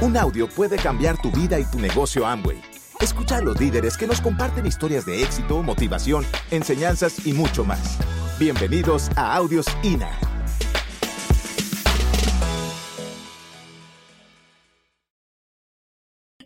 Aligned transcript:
Un 0.00 0.16
audio 0.16 0.48
puede 0.48 0.76
cambiar 0.76 1.20
tu 1.20 1.28
vida 1.32 1.58
y 1.58 1.64
tu 1.64 1.80
negocio 1.80 2.24
Amway. 2.24 2.58
Escucha 3.00 3.38
a 3.38 3.40
los 3.42 3.58
líderes 3.58 3.96
que 3.96 4.06
nos 4.06 4.20
comparten 4.20 4.64
historias 4.64 5.04
de 5.04 5.24
éxito, 5.24 5.60
motivación, 5.60 6.24
enseñanzas 6.52 7.26
y 7.26 7.32
mucho 7.32 7.64
más. 7.64 7.98
Bienvenidos 8.38 9.10
a 9.16 9.34
Audios 9.34 9.66
INA. 9.82 10.08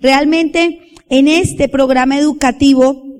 Realmente 0.00 0.94
en 1.10 1.28
este 1.28 1.68
programa 1.68 2.18
educativo 2.18 3.12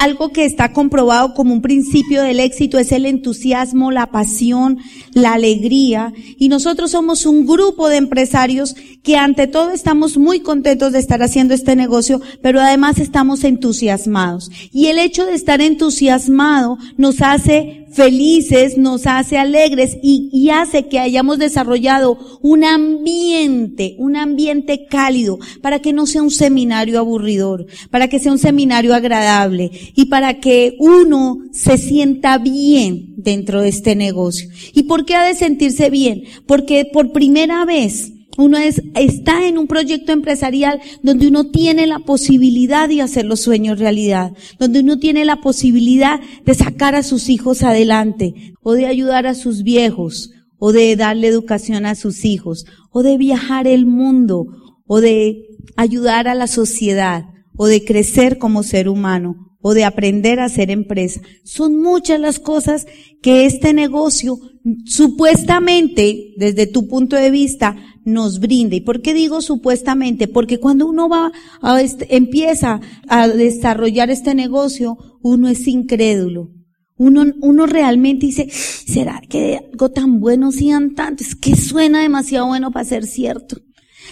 algo 0.00 0.30
que 0.30 0.44
está 0.44 0.72
comprobado 0.72 1.34
como 1.34 1.52
un 1.52 1.62
principio 1.62 2.22
del 2.22 2.40
éxito 2.40 2.78
es 2.78 2.92
el 2.92 3.06
entusiasmo, 3.06 3.90
la 3.90 4.10
pasión, 4.10 4.78
la 5.12 5.34
alegría. 5.34 6.12
Y 6.38 6.48
nosotros 6.48 6.90
somos 6.92 7.26
un 7.26 7.46
grupo 7.46 7.88
de 7.88 7.98
empresarios 7.98 8.74
que 9.02 9.16
ante 9.16 9.46
todo 9.46 9.70
estamos 9.70 10.18
muy 10.18 10.40
contentos 10.40 10.92
de 10.92 10.98
estar 10.98 11.22
haciendo 11.22 11.54
este 11.54 11.76
negocio, 11.76 12.20
pero 12.42 12.60
además 12.60 12.98
estamos 12.98 13.44
entusiasmados. 13.44 14.50
Y 14.72 14.86
el 14.86 14.98
hecho 14.98 15.26
de 15.26 15.34
estar 15.34 15.60
entusiasmado 15.60 16.78
nos 16.96 17.22
hace 17.22 17.86
felices, 17.92 18.78
nos 18.78 19.06
hace 19.06 19.36
alegres 19.36 19.98
y, 20.02 20.28
hace 20.50 20.88
que 20.88 20.98
hayamos 20.98 21.38
desarrollado 21.38 22.18
un 22.42 22.64
ambiente, 22.64 23.94
un 23.98 24.16
ambiente 24.16 24.86
cálido 24.86 25.38
para 25.62 25.78
que 25.78 25.92
no 25.92 26.06
sea 26.06 26.22
un 26.22 26.30
seminario 26.30 26.98
aburridor, 26.98 27.66
para 27.90 28.08
que 28.08 28.18
sea 28.18 28.32
un 28.32 28.38
seminario 28.38 28.94
agradable 28.94 29.70
y 29.94 30.06
para 30.06 30.40
que 30.40 30.76
uno 30.80 31.38
se 31.52 31.78
sienta 31.78 32.38
bien 32.38 33.14
dentro 33.16 33.60
de 33.60 33.68
este 33.68 33.94
negocio. 33.94 34.48
¿Y 34.74 34.84
por 34.84 35.04
qué 35.04 35.14
ha 35.14 35.24
de 35.24 35.36
sentirse 35.36 35.88
bien? 35.88 36.24
Porque 36.46 36.84
por 36.84 37.12
primera 37.12 37.64
vez 37.64 38.12
uno 38.40 38.58
es, 38.58 38.82
está 38.94 39.46
en 39.46 39.58
un 39.58 39.66
proyecto 39.66 40.12
empresarial 40.12 40.80
donde 41.02 41.28
uno 41.28 41.50
tiene 41.50 41.86
la 41.86 42.00
posibilidad 42.00 42.88
de 42.88 43.02
hacer 43.02 43.24
los 43.26 43.40
sueños 43.40 43.78
realidad, 43.78 44.32
donde 44.58 44.80
uno 44.80 44.98
tiene 44.98 45.24
la 45.24 45.40
posibilidad 45.40 46.20
de 46.44 46.54
sacar 46.54 46.94
a 46.94 47.02
sus 47.02 47.28
hijos 47.28 47.62
adelante, 47.62 48.54
o 48.62 48.72
de 48.72 48.86
ayudar 48.86 49.26
a 49.26 49.34
sus 49.34 49.62
viejos, 49.62 50.30
o 50.58 50.72
de 50.72 50.96
darle 50.96 51.28
educación 51.28 51.86
a 51.86 51.94
sus 51.94 52.24
hijos, 52.24 52.66
o 52.90 53.02
de 53.02 53.18
viajar 53.18 53.66
el 53.66 53.86
mundo, 53.86 54.46
o 54.86 55.00
de 55.00 55.46
ayudar 55.76 56.26
a 56.26 56.34
la 56.34 56.46
sociedad, 56.46 57.24
o 57.56 57.66
de 57.66 57.84
crecer 57.84 58.38
como 58.38 58.62
ser 58.62 58.88
humano, 58.88 59.49
o 59.60 59.74
de 59.74 59.84
aprender 59.84 60.40
a 60.40 60.46
hacer 60.46 60.70
empresa. 60.70 61.20
Son 61.44 61.80
muchas 61.80 62.20
las 62.20 62.38
cosas 62.38 62.86
que 63.22 63.44
este 63.46 63.72
negocio 63.72 64.38
supuestamente, 64.84 66.34
desde 66.36 66.66
tu 66.66 66.88
punto 66.88 67.16
de 67.16 67.30
vista, 67.30 67.76
nos 68.04 68.40
brinda. 68.40 68.76
¿Y 68.76 68.80
por 68.80 69.02
qué 69.02 69.14
digo 69.14 69.40
supuestamente? 69.40 70.28
Porque 70.28 70.58
cuando 70.58 70.86
uno 70.86 71.08
va 71.08 71.32
a 71.62 71.80
este, 71.80 72.16
empieza 72.16 72.80
a 73.08 73.28
desarrollar 73.28 74.10
este 74.10 74.34
negocio, 74.34 74.96
uno 75.22 75.48
es 75.48 75.66
incrédulo. 75.66 76.50
Uno, 76.96 77.24
uno 77.40 77.64
realmente 77.64 78.26
dice, 78.26 78.48
¿será 78.50 79.22
que 79.26 79.58
algo 79.72 79.90
tan 79.90 80.20
bueno 80.20 80.52
sean 80.52 80.94
tanto? 80.94 81.24
Es 81.24 81.34
que 81.34 81.56
suena 81.56 82.02
demasiado 82.02 82.46
bueno 82.46 82.70
para 82.70 82.84
ser 82.84 83.06
cierto. 83.06 83.56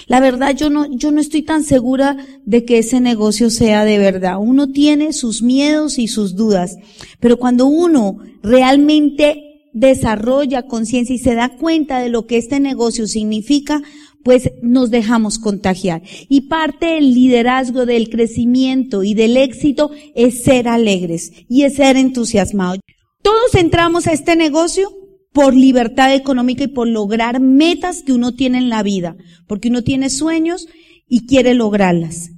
La 0.09 0.21
verdad, 0.21 0.57
yo 0.57 0.71
no, 0.71 0.91
yo 0.91 1.11
no 1.11 1.21
estoy 1.21 1.43
tan 1.43 1.63
segura 1.63 2.17
de 2.45 2.65
que 2.65 2.79
ese 2.79 3.01
negocio 3.01 3.51
sea 3.51 3.85
de 3.85 3.99
verdad. 3.99 4.39
Uno 4.41 4.73
tiene 4.73 5.13
sus 5.13 5.43
miedos 5.43 5.99
y 5.99 6.09
sus 6.09 6.35
dudas, 6.35 6.77
pero 7.21 7.37
cuando 7.37 7.67
uno 7.67 8.19
realmente 8.43 9.45
desarrolla 9.75 10.63
conciencia 10.63 11.15
y 11.15 11.19
se 11.19 11.35
da 11.35 11.57
cuenta 11.57 12.01
de 12.01 12.09
lo 12.09 12.27
que 12.27 12.39
este 12.39 12.59
negocio 12.59 13.07
significa, 13.07 13.83
pues 14.25 14.51
nos 14.63 14.91
dejamos 14.91 15.39
contagiar. 15.39 16.03
Y 16.29 16.43
parte 16.43 16.87
del 16.87 17.15
liderazgo, 17.15 17.87
del 17.87 18.09
crecimiento 18.09 19.05
y 19.05 19.15
del 19.15 19.37
éxito 19.37 19.91
es 20.15 20.43
ser 20.43 20.69
alegres 20.69 21.33
y 21.49 21.63
es 21.63 21.77
ser 21.77 21.97
entusiasmados. 21.97 22.81
Todos 23.23 23.55
entramos 23.55 24.07
a 24.07 24.13
este 24.13 24.37
negocio 24.37 24.91
por 25.33 25.55
libertad 25.55 26.15
económica 26.15 26.65
y 26.65 26.69
por 26.69 26.89
lograr 26.89 27.41
metas 27.41 28.03
que 28.03 28.13
uno 28.13 28.33
tiene 28.33 28.59
en 28.59 28.69
la 28.69 28.83
vida, 28.83 29.17
porque 29.47 29.69
uno 29.69 29.83
tiene 29.83 30.11
sueños 30.11 30.69
y 31.07 31.27
quiere 31.27 31.55
lograrlas. 31.55 32.31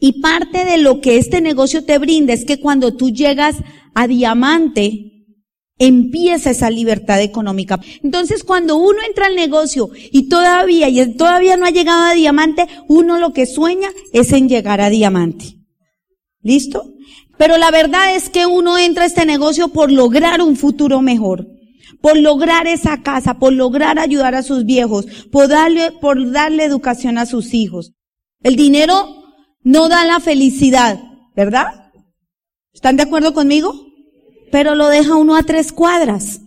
Y 0.00 0.20
parte 0.20 0.64
de 0.64 0.78
lo 0.78 1.00
que 1.00 1.18
este 1.18 1.40
negocio 1.40 1.84
te 1.84 1.98
brinda 1.98 2.32
es 2.32 2.44
que 2.44 2.60
cuando 2.60 2.96
tú 2.96 3.10
llegas 3.10 3.56
a 3.94 4.06
diamante, 4.06 5.08
empieza 5.78 6.50
esa 6.50 6.70
libertad 6.70 7.20
económica. 7.20 7.80
Entonces, 8.02 8.44
cuando 8.44 8.76
uno 8.76 8.98
entra 9.06 9.26
al 9.26 9.34
negocio 9.34 9.90
y 10.12 10.28
todavía, 10.28 10.88
y 10.88 11.14
todavía 11.16 11.56
no 11.56 11.66
ha 11.66 11.70
llegado 11.70 12.04
a 12.04 12.14
diamante, 12.14 12.66
uno 12.88 13.18
lo 13.18 13.32
que 13.32 13.46
sueña 13.46 13.88
es 14.12 14.32
en 14.32 14.48
llegar 14.48 14.80
a 14.80 14.90
diamante. 14.90 15.56
¿Listo? 16.42 16.94
Pero 17.36 17.56
la 17.56 17.70
verdad 17.70 18.14
es 18.14 18.30
que 18.30 18.46
uno 18.46 18.78
entra 18.78 19.04
a 19.04 19.06
este 19.06 19.24
negocio 19.24 19.68
por 19.68 19.90
lograr 19.90 20.42
un 20.42 20.56
futuro 20.56 21.00
mejor, 21.00 21.46
por 22.00 22.16
lograr 22.16 22.66
esa 22.66 23.02
casa, 23.02 23.38
por 23.38 23.52
lograr 23.52 23.98
ayudar 23.98 24.34
a 24.34 24.42
sus 24.42 24.64
viejos, 24.64 25.06
por 25.30 25.48
darle, 25.48 25.92
por 26.00 26.30
darle 26.32 26.64
educación 26.64 27.18
a 27.18 27.26
sus 27.26 27.54
hijos. 27.54 27.92
El 28.42 28.56
dinero 28.56 29.24
no 29.62 29.88
da 29.88 30.04
la 30.04 30.20
felicidad, 30.20 31.00
¿verdad? 31.34 31.90
¿Están 32.72 32.96
de 32.96 33.02
acuerdo 33.02 33.34
conmigo? 33.34 33.88
pero 34.50 34.74
lo 34.74 34.88
deja 34.88 35.16
uno 35.16 35.36
a 35.36 35.42
tres 35.42 35.72
cuadras. 35.72 36.40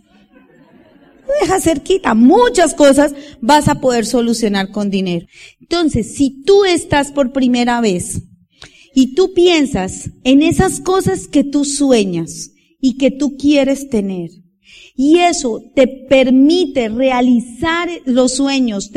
Lo 1.26 1.34
deja 1.40 1.60
cerquita. 1.60 2.14
Muchas 2.14 2.74
cosas 2.74 3.14
vas 3.40 3.68
a 3.68 3.76
poder 3.76 4.06
solucionar 4.06 4.70
con 4.70 4.90
dinero. 4.90 5.26
Entonces, 5.60 6.14
si 6.14 6.42
tú 6.42 6.64
estás 6.64 7.12
por 7.12 7.32
primera 7.32 7.80
vez 7.80 8.22
y 8.94 9.14
tú 9.14 9.32
piensas 9.34 10.10
en 10.24 10.42
esas 10.42 10.80
cosas 10.80 11.28
que 11.28 11.44
tú 11.44 11.64
sueñas 11.64 12.50
y 12.80 12.98
que 12.98 13.10
tú 13.10 13.36
quieres 13.36 13.88
tener, 13.88 14.30
y 14.94 15.18
eso 15.18 15.62
te 15.74 15.86
permite 15.86 16.88
realizar 16.88 17.88
los 18.04 18.34
sueños, 18.34 18.90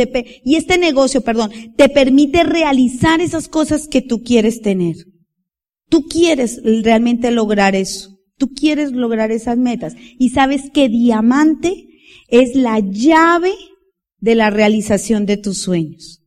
y 0.43 0.55
este 0.55 0.77
negocio, 0.77 1.21
perdón, 1.21 1.51
te 1.75 1.89
permite 1.89 2.43
realizar 2.43 3.21
esas 3.21 3.47
cosas 3.47 3.87
que 3.87 4.01
tú 4.01 4.23
quieres 4.23 4.61
tener. 4.61 4.95
Tú 5.89 6.07
quieres 6.07 6.61
realmente 6.63 7.31
lograr 7.31 7.75
eso. 7.75 8.17
Tú 8.37 8.49
quieres 8.53 8.91
lograr 8.91 9.31
esas 9.31 9.57
metas 9.57 9.95
y 10.19 10.29
sabes 10.29 10.69
que 10.73 10.89
diamante 10.89 11.87
es 12.27 12.55
la 12.55 12.79
llave 12.79 13.53
de 14.19 14.35
la 14.35 14.49
realización 14.49 15.25
de 15.25 15.37
tus 15.37 15.59
sueños. 15.59 16.21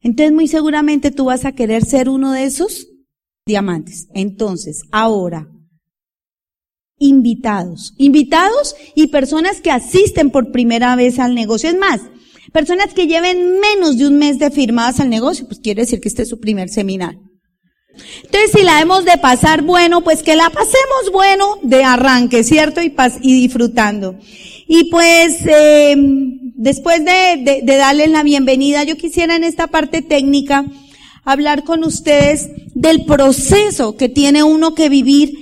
Entonces 0.00 0.32
muy 0.32 0.48
seguramente 0.48 1.12
tú 1.12 1.26
vas 1.26 1.44
a 1.44 1.52
querer 1.52 1.84
ser 1.84 2.08
uno 2.08 2.32
de 2.32 2.44
esos 2.44 2.88
diamantes. 3.46 4.08
Entonces, 4.14 4.82
ahora, 4.90 5.48
invitados, 7.02 7.94
invitados 7.98 8.76
y 8.94 9.08
personas 9.08 9.60
que 9.60 9.70
asisten 9.70 10.30
por 10.30 10.52
primera 10.52 10.94
vez 10.96 11.18
al 11.18 11.34
negocio. 11.34 11.68
Es 11.68 11.76
más, 11.76 12.00
personas 12.52 12.94
que 12.94 13.06
lleven 13.06 13.58
menos 13.60 13.98
de 13.98 14.06
un 14.06 14.18
mes 14.18 14.38
de 14.38 14.50
firmadas 14.50 15.00
al 15.00 15.10
negocio, 15.10 15.46
pues 15.46 15.60
quiere 15.60 15.82
decir 15.82 16.00
que 16.00 16.08
este 16.08 16.22
es 16.22 16.28
su 16.28 16.38
primer 16.38 16.68
seminario. 16.68 17.20
Entonces, 18.24 18.52
si 18.54 18.62
la 18.62 18.80
hemos 18.80 19.04
de 19.04 19.18
pasar 19.18 19.62
bueno, 19.62 20.02
pues 20.02 20.22
que 20.22 20.36
la 20.36 20.48
pasemos 20.48 21.12
bueno 21.12 21.58
de 21.62 21.84
arranque, 21.84 22.42
¿cierto? 22.42 22.80
Y, 22.80 22.94
y 23.20 23.42
disfrutando. 23.42 24.16
Y 24.66 24.84
pues, 24.84 25.44
eh, 25.46 25.94
después 26.54 27.04
de, 27.04 27.60
de, 27.62 27.76
darles 27.76 28.10
la 28.10 28.22
bienvenida, 28.22 28.84
yo 28.84 28.96
quisiera 28.96 29.36
en 29.36 29.44
esta 29.44 29.66
parte 29.66 30.00
técnica 30.00 30.64
hablar 31.24 31.64
con 31.64 31.84
ustedes 31.84 32.48
del 32.74 33.04
proceso 33.04 33.96
que 33.96 34.08
tiene 34.08 34.42
uno 34.42 34.74
que 34.74 34.88
vivir 34.88 35.41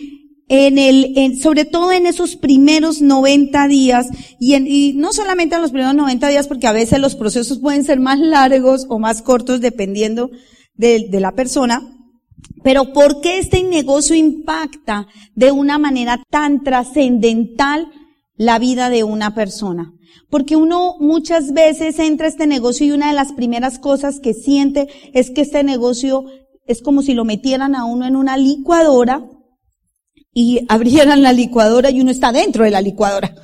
en 0.53 0.78
el, 0.78 1.12
en, 1.16 1.38
sobre 1.38 1.65
todo 1.65 1.93
en 1.93 2.06
esos 2.06 2.34
primeros 2.34 3.00
90 3.00 3.69
días, 3.69 4.09
y, 4.41 4.55
en, 4.55 4.66
y 4.66 4.94
no 4.94 5.12
solamente 5.12 5.55
en 5.55 5.62
los 5.62 5.71
primeros 5.71 5.94
90 5.94 6.26
días, 6.26 6.49
porque 6.49 6.67
a 6.67 6.73
veces 6.73 6.99
los 6.99 7.14
procesos 7.14 7.61
pueden 7.61 7.85
ser 7.85 8.00
más 8.00 8.19
largos 8.19 8.85
o 8.88 8.99
más 8.99 9.23
cortos 9.23 9.61
dependiendo 9.61 10.29
de, 10.75 11.06
de 11.08 11.20
la 11.20 11.37
persona, 11.37 11.81
pero 12.64 12.93
¿por 12.93 13.20
qué 13.20 13.38
este 13.38 13.62
negocio 13.62 14.17
impacta 14.17 15.06
de 15.37 15.52
una 15.52 15.79
manera 15.79 16.20
tan 16.31 16.64
trascendental 16.64 17.87
la 18.37 18.58
vida 18.58 18.91
de 18.91 19.05
una 19.05 19.37
persona? 19.37 19.93
Porque 20.31 20.56
uno 20.56 20.97
muchas 20.99 21.52
veces 21.52 22.00
entra 22.00 22.26
a 22.26 22.31
este 22.31 22.49
negocio 22.49 22.87
y 22.87 22.91
una 22.91 23.11
de 23.11 23.14
las 23.14 23.32
primeras 23.35 23.79
cosas 23.79 24.19
que 24.19 24.35
siente 24.35 24.88
es 25.14 25.31
que 25.31 25.43
este 25.43 25.62
negocio 25.62 26.25
es 26.67 26.82
como 26.82 27.02
si 27.02 27.14
lo 27.14 27.25
metieran 27.25 27.76
a 27.76 27.85
uno 27.85 28.05
en 28.05 28.17
una 28.17 28.37
licuadora 28.37 29.25
y 30.32 30.61
abrieran 30.69 31.23
la 31.23 31.32
licuadora 31.32 31.91
y 31.91 32.00
uno 32.00 32.11
está 32.11 32.32
dentro 32.32 32.65
de 32.65 32.71
la 32.71 32.81
licuadora. 32.81 33.35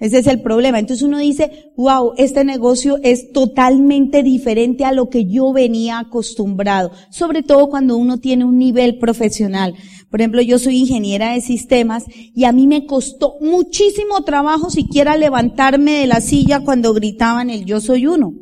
Ese 0.00 0.18
es 0.18 0.28
el 0.28 0.40
problema. 0.42 0.78
Entonces 0.78 1.02
uno 1.02 1.18
dice, 1.18 1.72
wow, 1.76 2.12
este 2.16 2.44
negocio 2.44 2.98
es 3.02 3.32
totalmente 3.32 4.22
diferente 4.22 4.84
a 4.84 4.92
lo 4.92 5.08
que 5.08 5.24
yo 5.24 5.52
venía 5.52 5.98
acostumbrado, 5.98 6.92
sobre 7.10 7.42
todo 7.42 7.68
cuando 7.68 7.96
uno 7.96 8.18
tiene 8.18 8.44
un 8.44 8.58
nivel 8.58 8.98
profesional. 8.98 9.74
Por 10.08 10.20
ejemplo, 10.20 10.40
yo 10.40 10.58
soy 10.60 10.78
ingeniera 10.78 11.32
de 11.32 11.40
sistemas 11.40 12.04
y 12.14 12.44
a 12.44 12.52
mí 12.52 12.68
me 12.68 12.86
costó 12.86 13.34
muchísimo 13.40 14.22
trabajo 14.22 14.70
siquiera 14.70 15.16
levantarme 15.16 15.98
de 15.98 16.06
la 16.06 16.20
silla 16.20 16.60
cuando 16.60 16.94
gritaban 16.94 17.50
el 17.50 17.64
yo 17.64 17.80
soy 17.80 18.06
uno. 18.06 18.34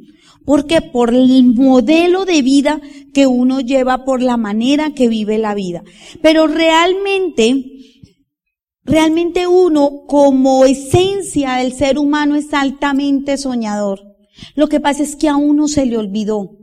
¿Por 0.44 0.66
qué? 0.66 0.80
Por 0.80 1.12
el 1.12 1.42
modelo 1.42 2.24
de 2.24 2.40
vida 2.42 2.80
que 3.16 3.26
uno 3.26 3.60
lleva, 3.60 4.04
por 4.04 4.20
la 4.20 4.36
manera 4.36 4.90
que 4.90 5.08
vive 5.08 5.38
la 5.38 5.54
vida. 5.54 5.82
Pero 6.20 6.46
realmente, 6.46 7.64
realmente 8.84 9.46
uno 9.46 10.02
como 10.06 10.66
esencia 10.66 11.54
del 11.54 11.72
ser 11.72 11.98
humano 11.98 12.36
es 12.36 12.52
altamente 12.52 13.38
soñador. 13.38 14.02
Lo 14.54 14.68
que 14.68 14.80
pasa 14.80 15.02
es 15.02 15.16
que 15.16 15.30
a 15.30 15.36
uno 15.36 15.66
se 15.66 15.86
le 15.86 15.96
olvidó. 15.96 16.58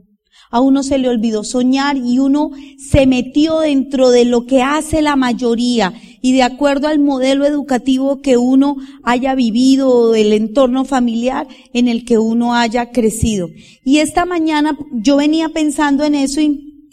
A 0.51 0.61
uno 0.61 0.83
se 0.83 0.99
le 0.99 1.09
olvidó 1.09 1.43
soñar 1.43 1.97
y 1.97 2.19
uno 2.19 2.51
se 2.77 3.07
metió 3.07 3.61
dentro 3.61 4.11
de 4.11 4.25
lo 4.25 4.45
que 4.45 4.61
hace 4.61 5.01
la 5.01 5.15
mayoría 5.15 5.91
y 6.25 6.31
de 6.31 6.41
acuerdo 6.41 6.87
al 6.87 6.99
modelo 6.99 7.45
educativo 7.45 8.21
que 8.21 8.37
uno 8.37 8.77
haya 9.03 9.35
vivido 9.35 9.89
o 9.89 10.11
del 10.11 10.31
entorno 10.31 10.85
familiar 10.85 11.49
en 11.73 11.89
el 11.89 12.05
que 12.05 12.17
uno 12.17 12.55
haya 12.55 12.91
crecido. 12.91 13.49
Y 13.83 13.97
esta 13.97 14.23
mañana 14.23 14.77
yo 14.93 15.17
venía 15.17 15.49
pensando 15.49 16.05
en 16.05 16.15
eso 16.15 16.39
y, 16.39 16.87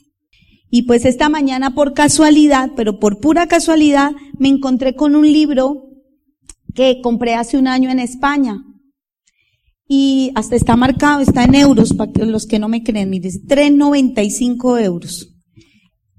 y 0.69 0.83
pues 0.83 1.05
esta 1.05 1.29
mañana 1.29 1.77
por 1.77 1.95
casualidad, 1.95 2.73
pero 2.75 2.99
por 2.99 3.21
pura 3.21 3.47
casualidad, 3.47 4.11
me 4.37 4.49
encontré 4.49 4.97
con 4.97 5.15
un 5.15 5.33
libro 5.33 5.85
que 6.75 7.01
compré 7.01 7.35
hace 7.35 7.57
un 7.57 7.69
año 7.69 7.89
en 7.89 8.01
España. 8.01 8.65
Y 9.87 10.33
hasta 10.35 10.57
está 10.57 10.75
marcado, 10.75 11.21
está 11.21 11.45
en 11.45 11.55
euros, 11.55 11.95
para 11.95 12.25
los 12.25 12.47
que 12.47 12.59
no 12.59 12.69
me 12.69 12.83
creen, 12.83 13.11
mire, 13.11 13.31
3.95 13.31 14.83
euros. 14.83 15.40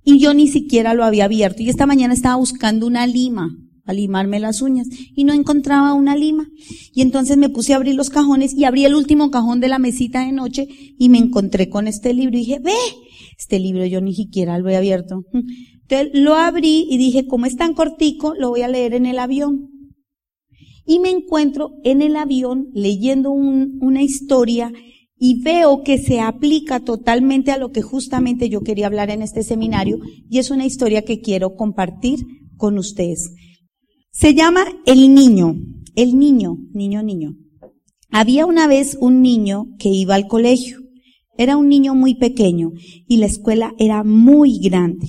Y 0.03 0.19
yo 0.19 0.33
ni 0.33 0.47
siquiera 0.47 0.93
lo 0.93 1.03
había 1.03 1.25
abierto. 1.25 1.61
Y 1.61 1.69
esta 1.69 1.85
mañana 1.85 2.13
estaba 2.13 2.35
buscando 2.35 2.87
una 2.87 3.05
lima 3.07 3.49
a 3.85 3.93
limarme 3.93 4.39
las 4.39 4.61
uñas 4.61 4.87
y 5.15 5.23
no 5.23 5.33
encontraba 5.33 5.93
una 5.93 6.15
lima. 6.15 6.47
Y 6.93 7.01
entonces 7.01 7.37
me 7.37 7.49
puse 7.49 7.73
a 7.73 7.77
abrir 7.77 7.95
los 7.95 8.09
cajones 8.09 8.53
y 8.53 8.65
abrí 8.65 8.85
el 8.85 8.95
último 8.95 9.31
cajón 9.31 9.59
de 9.59 9.67
la 9.67 9.79
mesita 9.79 10.25
de 10.25 10.31
noche 10.31 10.67
y 10.97 11.09
me 11.09 11.17
encontré 11.17 11.69
con 11.69 11.87
este 11.87 12.13
libro 12.13 12.37
y 12.37 12.41
dije, 12.41 12.59
ve, 12.59 12.73
este 13.37 13.59
libro 13.59 13.85
yo 13.85 14.01
ni 14.01 14.13
siquiera 14.13 14.57
lo 14.59 14.69
he 14.69 14.75
abierto. 14.75 15.23
Entonces 15.81 16.09
lo 16.13 16.35
abrí 16.35 16.87
y 16.89 16.97
dije, 16.97 17.27
como 17.27 17.45
es 17.45 17.57
tan 17.57 17.73
cortico, 17.73 18.33
lo 18.35 18.49
voy 18.49 18.61
a 18.61 18.67
leer 18.67 18.93
en 18.93 19.05
el 19.05 19.19
avión. 19.19 19.69
Y 20.85 20.99
me 20.99 21.09
encuentro 21.09 21.71
en 21.83 22.01
el 22.01 22.15
avión 22.15 22.69
leyendo 22.73 23.31
una 23.31 24.01
historia 24.01 24.71
y 25.23 25.39
veo 25.43 25.83
que 25.83 25.99
se 25.99 26.19
aplica 26.19 26.79
totalmente 26.79 27.51
a 27.51 27.59
lo 27.59 27.71
que 27.71 27.83
justamente 27.83 28.49
yo 28.49 28.61
quería 28.61 28.87
hablar 28.87 29.11
en 29.11 29.21
este 29.21 29.43
seminario 29.43 29.99
y 30.27 30.39
es 30.39 30.49
una 30.49 30.65
historia 30.65 31.03
que 31.03 31.21
quiero 31.21 31.55
compartir 31.55 32.25
con 32.57 32.79
ustedes. 32.79 33.29
Se 34.11 34.33
llama 34.33 34.65
El 34.87 35.13
Niño, 35.13 35.57
el 35.95 36.17
niño, 36.17 36.57
niño, 36.73 37.03
niño. 37.03 37.35
Había 38.09 38.47
una 38.47 38.65
vez 38.65 38.97
un 38.99 39.21
niño 39.21 39.67
que 39.77 39.89
iba 39.89 40.15
al 40.15 40.27
colegio. 40.27 40.79
Era 41.37 41.55
un 41.55 41.69
niño 41.69 41.93
muy 41.93 42.15
pequeño 42.15 42.71
y 43.07 43.17
la 43.17 43.27
escuela 43.27 43.75
era 43.77 44.03
muy 44.03 44.57
grande. 44.57 45.05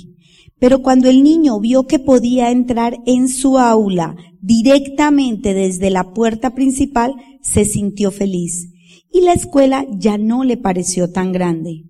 Pero 0.59 0.83
cuando 0.83 1.09
el 1.09 1.23
niño 1.23 1.59
vio 1.59 1.87
que 1.87 1.99
podía 1.99 2.51
entrar 2.51 2.99
en 3.07 3.29
su 3.29 3.59
aula 3.59 4.15
directamente 4.43 5.55
desde 5.55 5.89
la 5.89 6.13
puerta 6.13 6.55
principal, 6.55 7.15
se 7.41 7.65
sintió 7.65 8.11
feliz 8.11 8.72
y 9.13 9.21
la 9.21 9.33
escuela 9.33 9.87
ya 9.91 10.19
no 10.19 10.45
le 10.45 10.57
pareció 10.57 11.11
tan 11.11 11.33
grande. 11.33 11.85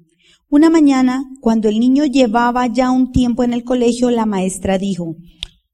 Una 0.51 0.69
mañana, 0.69 1.25
cuando 1.41 1.69
el 1.69 1.81
niño 1.81 2.05
llevaba 2.05 2.67
ya 2.67 2.91
un 2.91 3.13
tiempo 3.13 3.43
en 3.43 3.55
el 3.55 3.65
colegio, 3.65 4.11
la 4.11 4.27
maestra 4.27 4.77
dijo, 4.77 5.17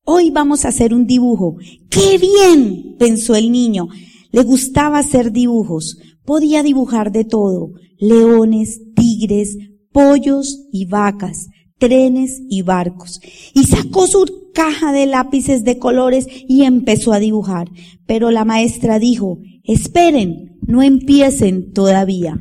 hoy 0.04 0.30
vamos 0.30 0.64
a 0.64 0.68
hacer 0.68 0.94
un 0.94 1.06
dibujo. 1.06 1.56
¡Qué 1.90 2.18
bien! 2.18 2.94
pensó 2.98 3.34
el 3.34 3.50
niño. 3.50 3.88
Le 4.30 4.42
gustaba 4.44 4.98
hacer 4.98 5.32
dibujos. 5.32 5.98
Podía 6.24 6.62
dibujar 6.62 7.10
de 7.10 7.24
todo. 7.24 7.72
Leones, 7.98 8.80
tigres, 8.94 9.56
pollos 9.90 10.66
y 10.70 10.84
vacas, 10.84 11.48
trenes 11.78 12.40
y 12.48 12.62
barcos. 12.62 13.20
Y 13.54 13.64
sacó 13.64 14.06
su 14.06 14.26
caja 14.54 14.92
de 14.92 15.06
lápices 15.06 15.64
de 15.64 15.78
colores 15.78 16.26
y 16.46 16.62
empezó 16.62 17.12
a 17.12 17.18
dibujar. 17.18 17.68
Pero 18.06 18.30
la 18.30 18.44
maestra 18.44 18.98
dijo, 18.98 19.38
esperen, 19.68 20.58
no 20.66 20.82
empiecen 20.82 21.72
todavía. 21.72 22.40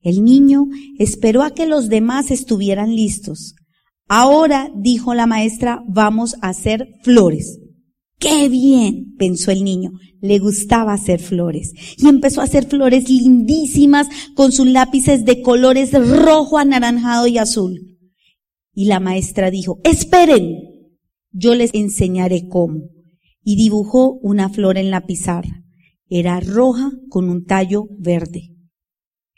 El 0.00 0.24
niño 0.24 0.66
esperó 0.98 1.42
a 1.42 1.54
que 1.54 1.66
los 1.66 1.88
demás 1.88 2.32
estuvieran 2.32 2.96
listos. 2.96 3.54
Ahora, 4.08 4.70
dijo 4.74 5.14
la 5.14 5.26
maestra, 5.26 5.82
vamos 5.86 6.34
a 6.42 6.48
hacer 6.48 6.88
flores. 7.02 7.60
¡Qué 8.18 8.48
bien! 8.48 9.14
pensó 9.16 9.50
el 9.50 9.64
niño. 9.64 9.92
Le 10.20 10.38
gustaba 10.38 10.92
hacer 10.92 11.20
flores. 11.20 11.72
Y 11.98 12.08
empezó 12.08 12.40
a 12.40 12.44
hacer 12.44 12.66
flores 12.66 13.08
lindísimas 13.08 14.08
con 14.34 14.52
sus 14.52 14.66
lápices 14.66 15.24
de 15.24 15.40
colores 15.42 15.92
rojo, 15.92 16.58
anaranjado 16.58 17.26
y 17.26 17.38
azul. 17.38 17.98
Y 18.74 18.86
la 18.86 19.00
maestra 19.00 19.50
dijo, 19.50 19.78
esperen, 19.84 20.58
yo 21.30 21.54
les 21.54 21.70
enseñaré 21.74 22.48
cómo. 22.48 22.80
Y 23.44 23.56
dibujó 23.56 24.18
una 24.22 24.48
flor 24.48 24.78
en 24.78 24.90
la 24.90 25.06
pizarra. 25.06 25.61
Era 26.14 26.40
roja 26.40 26.92
con 27.08 27.30
un 27.30 27.46
tallo 27.46 27.86
verde. 27.98 28.50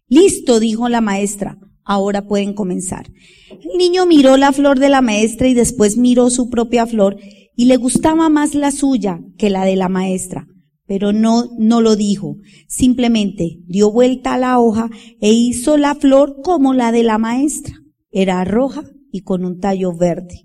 Listo, 0.09 0.59
dijo 0.59 0.89
la 0.89 1.01
maestra. 1.01 1.57
Ahora 1.85 2.27
pueden 2.27 2.53
comenzar. 2.53 3.13
El 3.49 3.79
niño 3.79 4.07
miró 4.07 4.37
la 4.37 4.51
flor 4.51 4.81
de 4.81 4.89
la 4.89 5.01
maestra 5.01 5.47
y 5.47 5.55
después 5.55 5.97
miró 5.97 6.31
su 6.31 6.51
propia 6.51 6.85
flor 6.85 7.17
y 7.55 7.67
le 7.67 7.77
gustaba 7.77 8.29
más 8.29 8.57
la 8.57 8.73
suya 8.73 9.21
que 9.39 9.51
la 9.51 9.65
de 9.65 9.77
la 9.77 9.89
maestra. 9.89 10.49
Pero 10.85 11.13
no, 11.13 11.49
no 11.61 11.81
lo 11.81 11.95
dijo. 11.95 12.39
Simplemente 12.67 13.61
dio 13.69 13.93
vuelta 13.93 14.35
a 14.35 14.39
la 14.39 14.59
hoja 14.59 14.91
e 15.21 15.33
hizo 15.33 15.77
la 15.77 15.95
flor 15.95 16.41
como 16.43 16.75
la 16.75 16.91
de 16.91 17.05
la 17.05 17.19
maestra. 17.19 17.77
Era 18.11 18.45
roja 18.45 18.83
y 19.13 19.21
con 19.21 19.45
un 19.45 19.61
tallo 19.61 19.97
verde. 19.97 20.44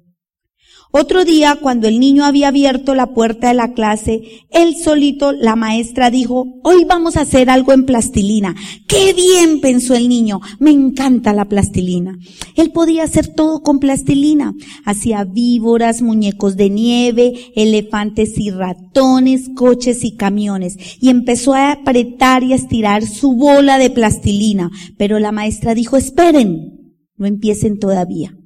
Otro 0.92 1.24
día, 1.24 1.60
cuando 1.62 1.88
el 1.88 2.00
niño 2.00 2.26
había 2.26 2.48
abierto 2.48 2.96
la 2.96 3.14
puerta 3.14 3.50
de 3.50 3.54
la 3.54 3.74
clase, 3.74 4.22
él 4.50 4.76
solito, 4.76 5.34
la 5.34 5.56
maestra 5.56 6.10
dijo, 6.10 6.48
hoy 6.64 6.84
vamos 6.84 7.16
a 7.16 7.22
hacer 7.22 7.52
algo 7.52 7.74
en 7.74 7.86
plastilina. 7.86 8.56
¡Qué 8.88 9.14
bien! 9.14 9.62
pensó 9.62 9.94
el 9.94 10.10
niño. 10.10 10.42
Me 10.58 10.72
encanta 10.72 11.32
la 11.32 11.46
plastilina. 11.46 12.18
Él 12.56 12.72
podía 12.72 13.04
hacer 13.04 13.28
todo 13.28 13.62
con 13.62 13.78
plastilina. 13.78 14.56
Hacía 14.84 15.26
víboras, 15.26 16.02
muñecos 16.02 16.58
de 16.58 16.72
nieve, 16.72 17.52
elefantes 17.56 18.40
y 18.40 18.50
ratones, 18.50 19.52
coches 19.56 20.04
y 20.04 20.16
camiones. 20.16 20.76
Y 21.00 21.10
empezó 21.10 21.54
a 21.54 21.74
apretar 21.74 22.44
y 22.44 22.54
a 22.54 22.56
estirar 22.56 23.06
su 23.06 23.34
bola 23.34 23.78
de 23.78 23.92
plastilina. 23.92 24.72
Pero 24.98 25.20
la 25.20 25.32
maestra 25.32 25.76
dijo, 25.76 25.98
esperen, 25.98 26.96
no 27.16 27.28
empiecen 27.28 27.78
todavía 27.78 28.39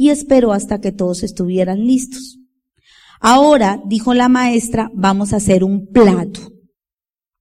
y 0.00 0.08
esperó 0.08 0.54
hasta 0.54 0.80
que 0.80 0.92
todos 0.92 1.22
estuvieran 1.22 1.86
listos. 1.86 2.38
Ahora, 3.20 3.82
dijo 3.84 4.14
la 4.14 4.30
maestra, 4.30 4.90
vamos 4.94 5.34
a 5.34 5.36
hacer 5.36 5.62
un 5.62 5.88
plato. 5.88 6.40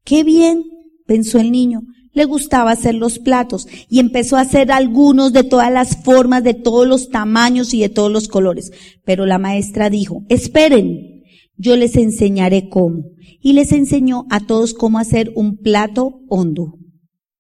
Qué 0.04 0.26
bien, 0.26 0.66
pensó 1.08 1.40
el 1.40 1.54
niño. 1.54 1.84
Le 2.12 2.26
gustaba 2.26 2.72
hacer 2.72 2.96
los 2.96 3.18
platos 3.18 3.66
y 3.88 4.00
empezó 4.00 4.36
a 4.36 4.42
hacer 4.42 4.74
algunos 4.74 5.32
de 5.32 5.46
todas 5.46 5.72
las 5.72 6.04
formas, 6.04 6.44
de 6.44 6.54
todos 6.54 6.86
los 6.86 7.08
tamaños 7.08 7.74
y 7.74 7.80
de 7.80 7.88
todos 7.88 8.12
los 8.12 8.28
colores. 8.28 8.74
Pero 9.06 9.26
la 9.26 9.38
maestra 9.38 9.90
dijo, 9.90 10.26
esperen, 10.28 11.24
yo 11.56 11.78
les 11.78 11.96
enseñaré 11.96 12.68
cómo. 12.68 13.06
Y 13.40 13.54
les 13.54 13.72
enseñó 13.72 14.26
a 14.30 14.42
todos 14.42 14.74
cómo 14.74 15.00
hacer 15.00 15.32
un 15.34 15.56
plato 15.56 16.20
hondo. 16.28 16.74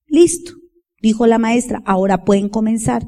Listo, 0.07 0.53
dijo 1.01 1.27
la 1.27 1.39
maestra, 1.39 1.81
ahora 1.85 2.23
pueden 2.23 2.47
comenzar. 2.47 3.05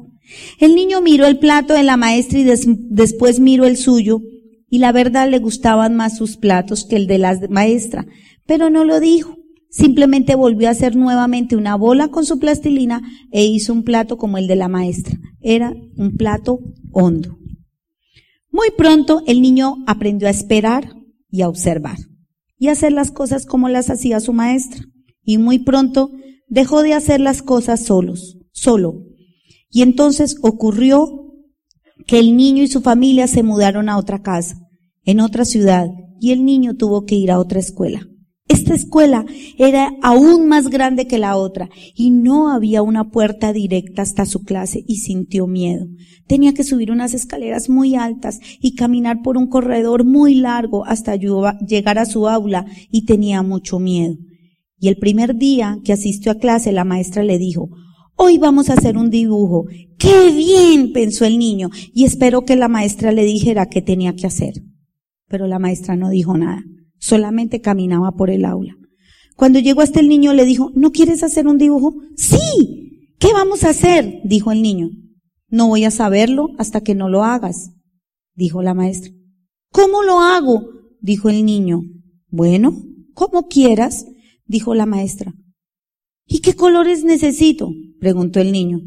El 0.58 0.74
niño 0.74 1.00
miró 1.00 1.26
el 1.26 1.38
plato 1.38 1.74
de 1.74 1.82
la 1.82 1.96
maestra 1.96 2.38
y 2.38 2.44
después 2.44 3.40
miró 3.40 3.66
el 3.66 3.76
suyo, 3.76 4.20
y 4.68 4.78
la 4.78 4.92
verdad 4.92 5.28
le 5.28 5.38
gustaban 5.38 5.94
más 5.94 6.16
sus 6.16 6.36
platos 6.36 6.84
que 6.84 6.96
el 6.96 7.06
de 7.06 7.18
la 7.18 7.38
maestra, 7.50 8.06
pero 8.46 8.70
no 8.70 8.84
lo 8.84 9.00
dijo. 9.00 9.36
Simplemente 9.68 10.34
volvió 10.34 10.68
a 10.68 10.72
hacer 10.72 10.96
nuevamente 10.96 11.56
una 11.56 11.76
bola 11.76 12.08
con 12.08 12.26
su 12.26 12.38
plastilina 12.38 13.00
e 13.30 13.44
hizo 13.44 13.72
un 13.72 13.84
plato 13.84 14.18
como 14.18 14.36
el 14.36 14.46
de 14.46 14.56
la 14.56 14.68
maestra. 14.68 15.18
Era 15.40 15.74
un 15.96 16.16
plato 16.16 16.58
hondo. 16.92 17.38
Muy 18.50 18.68
pronto 18.76 19.22
el 19.26 19.40
niño 19.40 19.76
aprendió 19.86 20.28
a 20.28 20.30
esperar 20.30 20.94
y 21.30 21.40
a 21.40 21.48
observar 21.48 21.96
y 22.58 22.68
a 22.68 22.72
hacer 22.72 22.92
las 22.92 23.10
cosas 23.10 23.44
como 23.44 23.68
las 23.68 23.90
hacía 23.90 24.20
su 24.20 24.32
maestra. 24.32 24.84
Y 25.24 25.38
muy 25.38 25.58
pronto 25.58 26.12
dejó 26.48 26.82
de 26.82 26.94
hacer 26.94 27.20
las 27.20 27.42
cosas 27.42 27.84
solos, 27.84 28.38
solo, 28.52 29.04
y 29.72 29.82
entonces 29.82 30.36
ocurrió 30.42 31.08
que 32.06 32.18
el 32.18 32.36
niño 32.36 32.62
y 32.62 32.68
su 32.68 32.82
familia 32.82 33.26
se 33.26 33.42
mudaron 33.42 33.88
a 33.88 33.96
otra 33.96 34.22
casa, 34.22 34.56
en 35.04 35.20
otra 35.20 35.44
ciudad, 35.44 35.88
y 36.20 36.30
el 36.30 36.44
niño 36.44 36.76
tuvo 36.76 37.04
que 37.04 37.16
ir 37.16 37.30
a 37.30 37.38
otra 37.38 37.58
escuela. 37.58 38.06
Esta 38.48 38.74
escuela 38.74 39.24
era 39.56 39.90
aún 40.02 40.46
más 40.46 40.68
grande 40.68 41.06
que 41.06 41.18
la 41.18 41.36
otra 41.36 41.70
y 41.94 42.10
no 42.10 42.50
había 42.50 42.82
una 42.82 43.10
puerta 43.10 43.52
directa 43.52 44.02
hasta 44.02 44.26
su 44.26 44.42
clase 44.42 44.84
y 44.86 44.96
sintió 44.96 45.46
miedo. 45.46 45.86
Tenía 46.26 46.52
que 46.52 46.64
subir 46.64 46.90
unas 46.90 47.14
escaleras 47.14 47.70
muy 47.70 47.94
altas 47.94 48.40
y 48.60 48.74
caminar 48.74 49.22
por 49.22 49.38
un 49.38 49.48
corredor 49.48 50.04
muy 50.04 50.34
largo 50.34 50.84
hasta 50.84 51.16
llegar 51.16 51.98
a 51.98 52.04
su 52.04 52.28
aula 52.28 52.66
y 52.90 53.06
tenía 53.06 53.42
mucho 53.42 53.78
miedo. 53.78 54.16
Y 54.78 54.88
el 54.88 54.98
primer 54.98 55.36
día 55.36 55.78
que 55.82 55.94
asistió 55.94 56.32
a 56.32 56.38
clase 56.38 56.72
la 56.72 56.84
maestra 56.84 57.22
le 57.22 57.38
dijo, 57.38 57.70
Hoy 58.24 58.38
vamos 58.38 58.70
a 58.70 58.74
hacer 58.74 58.96
un 58.96 59.10
dibujo. 59.10 59.66
¡Qué 59.98 60.30
bien! 60.30 60.92
pensó 60.92 61.24
el 61.24 61.40
niño 61.40 61.70
y 61.92 62.04
esperó 62.04 62.44
que 62.44 62.54
la 62.54 62.68
maestra 62.68 63.10
le 63.10 63.24
dijera 63.24 63.68
qué 63.68 63.82
tenía 63.82 64.14
que 64.14 64.28
hacer. 64.28 64.62
Pero 65.26 65.48
la 65.48 65.58
maestra 65.58 65.96
no 65.96 66.08
dijo 66.08 66.38
nada, 66.38 66.62
solamente 67.00 67.60
caminaba 67.60 68.12
por 68.12 68.30
el 68.30 68.44
aula. 68.44 68.76
Cuando 69.34 69.58
llegó 69.58 69.80
hasta 69.80 69.98
el 69.98 70.08
niño 70.08 70.34
le 70.34 70.44
dijo, 70.44 70.70
¿no 70.76 70.92
quieres 70.92 71.24
hacer 71.24 71.48
un 71.48 71.58
dibujo? 71.58 71.96
Sí. 72.14 73.08
¿Qué 73.18 73.32
vamos 73.32 73.64
a 73.64 73.70
hacer? 73.70 74.20
dijo 74.22 74.52
el 74.52 74.62
niño. 74.62 74.90
No 75.48 75.66
voy 75.66 75.82
a 75.82 75.90
saberlo 75.90 76.50
hasta 76.58 76.80
que 76.80 76.94
no 76.94 77.08
lo 77.08 77.24
hagas, 77.24 77.72
dijo 78.36 78.62
la 78.62 78.72
maestra. 78.72 79.10
¿Cómo 79.72 80.04
lo 80.04 80.20
hago? 80.20 80.62
dijo 81.00 81.28
el 81.28 81.44
niño. 81.44 81.80
Bueno, 82.28 82.84
como 83.14 83.48
quieras, 83.48 84.06
dijo 84.46 84.76
la 84.76 84.86
maestra. 84.86 85.34
¿Y 86.24 86.38
qué 86.38 86.54
colores 86.54 87.02
necesito? 87.02 87.72
Preguntó 88.02 88.40
el 88.40 88.50
niño. 88.50 88.80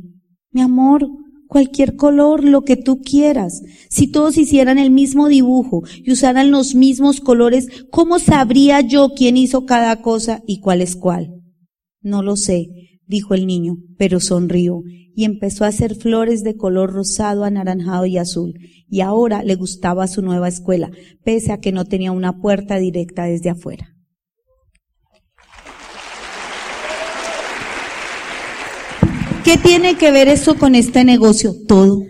Mi 0.52 0.60
amor, 0.60 1.08
cualquier 1.48 1.96
color, 1.96 2.44
lo 2.44 2.64
que 2.64 2.76
tú 2.76 3.00
quieras. 3.00 3.62
Si 3.90 4.12
todos 4.12 4.38
hicieran 4.38 4.78
el 4.78 4.92
mismo 4.92 5.30
dibujo 5.30 5.84
y 6.04 6.12
usaran 6.12 6.52
los 6.52 6.76
mismos 6.76 7.22
colores, 7.22 7.70
¿cómo 7.92 8.20
sabría 8.20 8.82
yo 8.82 9.14
quién 9.16 9.38
hizo 9.38 9.66
cada 9.66 10.02
cosa 10.02 10.44
y 10.46 10.60
cuál 10.60 10.82
es 10.82 10.98
cuál? 10.98 11.34
No 12.02 12.24
lo 12.24 12.36
sé, 12.36 12.68
dijo 13.08 13.36
el 13.36 13.48
niño, 13.48 13.78
pero 13.98 14.20
sonrió 14.20 14.84
y 15.16 15.24
empezó 15.24 15.64
a 15.64 15.70
hacer 15.70 15.96
flores 15.96 16.44
de 16.44 16.58
color 16.58 16.92
rosado, 16.92 17.46
anaranjado 17.46 18.06
y 18.06 18.18
azul. 18.18 18.56
Y 18.90 19.00
ahora 19.00 19.44
le 19.44 19.56
gustaba 19.56 20.10
su 20.10 20.24
nueva 20.24 20.50
escuela, 20.50 20.92
pese 21.24 21.54
a 21.54 21.62
que 21.62 21.72
no 21.72 21.86
tenía 21.86 22.12
una 22.12 22.42
puerta 22.42 22.80
directa 22.80 23.24
desde 23.24 23.52
afuera. 23.52 23.95
¿Qué 29.46 29.58
tiene 29.60 29.96
que 29.96 30.10
ver 30.10 30.28
eso 30.28 30.56
con 30.56 30.74
este 30.74 31.04
negocio? 31.04 31.54
Todo. 31.68 32.02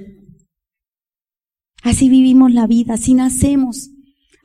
Así 1.84 2.08
vivimos 2.08 2.54
la 2.54 2.66
vida, 2.66 2.94
así 2.94 3.14
nacemos. 3.14 3.90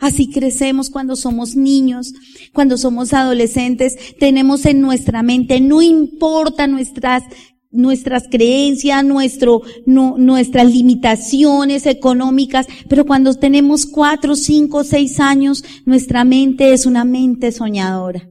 Así 0.01 0.29
crecemos 0.29 0.91
cuando 0.91 1.15
somos 1.15 1.55
niños, 1.55 2.13
cuando 2.53 2.77
somos 2.77 3.13
adolescentes, 3.13 3.97
tenemos 4.19 4.67
en 4.67 4.81
nuestra 4.81 5.23
mente, 5.23 5.61
no 5.61 5.83
importa 5.83 6.67
nuestras, 6.67 7.23
nuestras 7.71 8.25
creencias, 8.29 9.05
nuestro, 9.05 9.63
nuestras 9.87 10.73
limitaciones 10.73 11.87
económicas, 11.87 12.67
pero 12.89 13.07
cuando 13.07 13.35
tenemos 13.35 13.87
cuatro, 13.87 14.35
cinco, 14.35 14.83
seis 14.83 15.21
años, 15.21 15.63
nuestra 15.85 16.25
mente 16.25 16.73
es 16.73 16.87
una 16.87 17.05
mente 17.05 17.53
soñadora. 17.53 18.29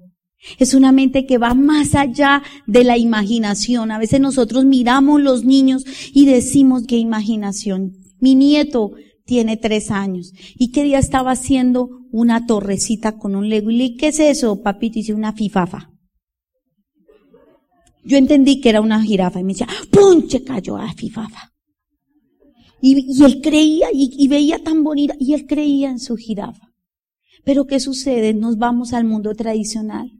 Es 0.57 0.73
una 0.73 0.91
mente 0.91 1.25
que 1.25 1.37
va 1.37 1.53
más 1.53 1.95
allá 1.95 2.43
de 2.65 2.83
la 2.83 2.97
imaginación. 2.97 3.91
A 3.91 3.99
veces 3.99 4.21
nosotros 4.21 4.65
miramos 4.65 5.21
los 5.21 5.43
niños 5.43 5.83
y 6.13 6.25
decimos 6.25 6.83
qué 6.87 6.97
imaginación. 6.97 7.93
Mi 8.19 8.35
nieto 8.35 8.91
tiene 9.25 9.57
tres 9.57 9.91
años 9.91 10.33
y 10.57 10.71
qué 10.71 10.83
día 10.83 10.99
estaba 10.99 11.31
haciendo 11.31 11.89
una 12.11 12.45
torrecita 12.45 13.17
con 13.17 13.35
un 13.35 13.49
lego 13.49 13.69
y 13.69 13.77
le 13.77 13.95
¿qué 13.95 14.07
es 14.07 14.19
eso, 14.19 14.61
papito? 14.61 14.95
Dice 14.95 15.13
una 15.13 15.33
fifafa. 15.33 15.91
Yo 18.03 18.17
entendí 18.17 18.61
que 18.61 18.69
era 18.69 18.81
una 18.81 19.03
jirafa 19.03 19.39
y 19.39 19.43
me 19.43 19.53
decía, 19.53 19.67
¡punche! 19.91 20.43
Cayó 20.43 20.77
a 20.77 20.93
fifafa. 20.93 21.51
Y, 22.81 23.23
él 23.23 23.41
creía 23.41 23.89
y, 23.93 24.09
y 24.17 24.27
veía 24.29 24.63
tan 24.63 24.83
bonita 24.83 25.15
y 25.19 25.33
él 25.33 25.45
creía 25.45 25.89
en 25.89 25.99
su 25.99 26.15
jirafa. 26.15 26.71
Pero 27.43 27.65
¿qué 27.65 27.79
sucede? 27.79 28.33
Nos 28.33 28.57
vamos 28.57 28.93
al 28.93 29.03
mundo 29.03 29.35
tradicional 29.35 30.19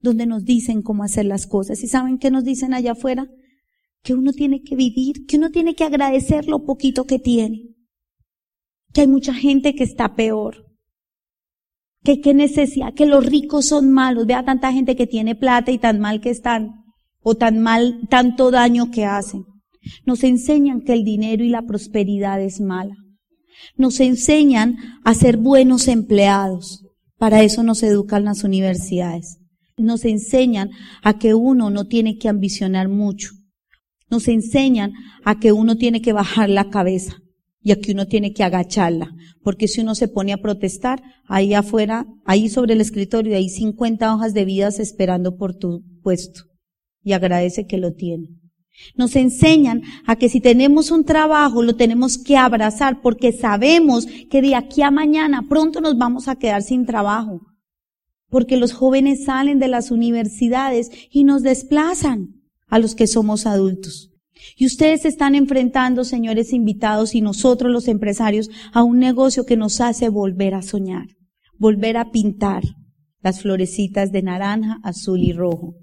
donde 0.00 0.26
nos 0.26 0.44
dicen 0.44 0.82
cómo 0.82 1.04
hacer 1.04 1.26
las 1.26 1.46
cosas. 1.46 1.82
¿Y 1.82 1.88
saben 1.88 2.18
qué 2.18 2.30
nos 2.30 2.44
dicen 2.44 2.74
allá 2.74 2.92
afuera? 2.92 3.28
Que 4.02 4.14
uno 4.14 4.32
tiene 4.32 4.62
que 4.62 4.76
vivir, 4.76 5.26
que 5.26 5.36
uno 5.36 5.50
tiene 5.50 5.74
que 5.74 5.84
agradecer 5.84 6.46
lo 6.46 6.64
poquito 6.64 7.04
que 7.04 7.18
tiene. 7.18 7.74
Que 8.92 9.02
hay 9.02 9.06
mucha 9.06 9.34
gente 9.34 9.74
que 9.74 9.84
está 9.84 10.14
peor. 10.14 10.66
Que 12.04 12.20
qué 12.20 12.32
necesidad, 12.32 12.94
que 12.94 13.06
los 13.06 13.26
ricos 13.26 13.66
son 13.66 13.92
malos. 13.92 14.26
Vea 14.26 14.44
tanta 14.44 14.72
gente 14.72 14.96
que 14.96 15.06
tiene 15.06 15.34
plata 15.34 15.72
y 15.72 15.78
tan 15.78 15.98
mal 15.98 16.20
que 16.20 16.30
están. 16.30 16.84
O 17.20 17.34
tan 17.34 17.58
mal, 17.58 18.00
tanto 18.08 18.50
daño 18.50 18.90
que 18.90 19.04
hacen. 19.04 19.44
Nos 20.06 20.22
enseñan 20.22 20.82
que 20.82 20.92
el 20.92 21.04
dinero 21.04 21.44
y 21.44 21.48
la 21.48 21.62
prosperidad 21.62 22.40
es 22.40 22.60
mala. 22.60 22.94
Nos 23.76 23.98
enseñan 23.98 24.76
a 25.04 25.14
ser 25.14 25.36
buenos 25.36 25.88
empleados. 25.88 26.84
Para 27.16 27.42
eso 27.42 27.64
nos 27.64 27.82
educan 27.82 28.24
las 28.24 28.44
universidades 28.44 29.38
nos 29.78 30.04
enseñan 30.04 30.70
a 31.02 31.18
que 31.18 31.34
uno 31.34 31.70
no 31.70 31.86
tiene 31.86 32.18
que 32.18 32.28
ambicionar 32.28 32.88
mucho. 32.88 33.30
Nos 34.10 34.28
enseñan 34.28 34.92
a 35.24 35.38
que 35.38 35.52
uno 35.52 35.76
tiene 35.76 36.00
que 36.00 36.12
bajar 36.12 36.48
la 36.48 36.70
cabeza 36.70 37.16
y 37.60 37.72
a 37.72 37.80
que 37.80 37.92
uno 37.92 38.06
tiene 38.06 38.32
que 38.32 38.44
agacharla. 38.44 39.10
Porque 39.42 39.68
si 39.68 39.80
uno 39.80 39.94
se 39.94 40.08
pone 40.08 40.32
a 40.32 40.38
protestar, 40.38 41.02
ahí 41.26 41.54
afuera, 41.54 42.06
ahí 42.24 42.48
sobre 42.48 42.74
el 42.74 42.80
escritorio, 42.80 43.36
hay 43.36 43.48
50 43.48 44.14
hojas 44.14 44.34
de 44.34 44.44
vidas 44.44 44.78
esperando 44.78 45.36
por 45.36 45.54
tu 45.56 45.82
puesto. 46.02 46.42
Y 47.02 47.12
agradece 47.12 47.66
que 47.66 47.78
lo 47.78 47.92
tiene. 47.92 48.28
Nos 48.94 49.16
enseñan 49.16 49.82
a 50.06 50.16
que 50.16 50.28
si 50.28 50.40
tenemos 50.40 50.90
un 50.90 51.04
trabajo 51.04 51.62
lo 51.62 51.74
tenemos 51.74 52.16
que 52.16 52.36
abrazar 52.36 53.00
porque 53.02 53.32
sabemos 53.32 54.06
que 54.30 54.40
de 54.40 54.54
aquí 54.54 54.82
a 54.82 54.90
mañana 54.90 55.46
pronto 55.48 55.80
nos 55.80 55.98
vamos 55.98 56.28
a 56.28 56.36
quedar 56.36 56.62
sin 56.62 56.86
trabajo 56.86 57.40
porque 58.28 58.56
los 58.56 58.72
jóvenes 58.72 59.24
salen 59.24 59.58
de 59.58 59.68
las 59.68 59.90
universidades 59.90 60.90
y 61.10 61.24
nos 61.24 61.42
desplazan 61.42 62.34
a 62.66 62.78
los 62.78 62.94
que 62.94 63.06
somos 63.06 63.46
adultos. 63.46 64.10
Y 64.56 64.66
ustedes 64.66 65.04
están 65.04 65.34
enfrentando, 65.34 66.04
señores 66.04 66.52
invitados, 66.52 67.14
y 67.14 67.20
nosotros 67.20 67.72
los 67.72 67.88
empresarios, 67.88 68.50
a 68.72 68.82
un 68.82 68.98
negocio 68.98 69.44
que 69.44 69.56
nos 69.56 69.80
hace 69.80 70.08
volver 70.08 70.54
a 70.54 70.62
soñar, 70.62 71.06
volver 71.58 71.96
a 71.96 72.10
pintar 72.10 72.62
las 73.20 73.42
florecitas 73.42 74.12
de 74.12 74.22
naranja, 74.22 74.78
azul 74.82 75.22
y 75.22 75.32
rojo. 75.32 75.74